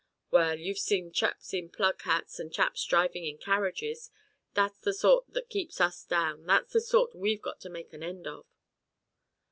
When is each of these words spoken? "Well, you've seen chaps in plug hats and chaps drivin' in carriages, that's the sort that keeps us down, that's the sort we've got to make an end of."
"Well, 0.31 0.57
you've 0.57 0.79
seen 0.79 1.11
chaps 1.11 1.53
in 1.53 1.69
plug 1.69 2.01
hats 2.01 2.39
and 2.39 2.51
chaps 2.51 2.83
drivin' 2.85 3.23
in 3.23 3.37
carriages, 3.37 4.09
that's 4.55 4.79
the 4.79 4.95
sort 4.95 5.31
that 5.33 5.47
keeps 5.47 5.79
us 5.79 6.03
down, 6.03 6.47
that's 6.47 6.73
the 6.73 6.81
sort 6.81 7.13
we've 7.13 7.43
got 7.43 7.59
to 7.61 7.69
make 7.69 7.93
an 7.93 8.01
end 8.01 8.25
of." 8.25 8.47